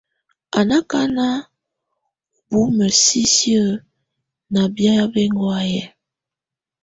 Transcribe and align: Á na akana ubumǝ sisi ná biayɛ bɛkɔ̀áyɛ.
Á 0.57 0.59
na 0.67 0.77
akana 0.83 1.27
ubumǝ 2.57 2.87
sisi 3.01 3.53
ná 4.53 4.61
biayɛ 4.75 5.03
bɛkɔ̀áyɛ. 5.13 5.81